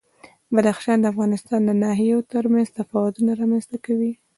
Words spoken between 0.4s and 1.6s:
بدخشان د افغانستان